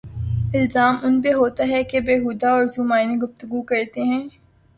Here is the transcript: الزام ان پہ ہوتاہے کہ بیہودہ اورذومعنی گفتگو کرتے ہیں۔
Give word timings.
الزام 0.53 0.95
ان 1.03 1.21
پہ 1.21 1.33
ہوتاہے 1.33 1.83
کہ 1.83 1.99
بیہودہ 1.99 2.47
اورذومعنی 2.47 3.15
گفتگو 3.23 3.61
کرتے 3.61 4.01
ہیں۔ 4.03 4.23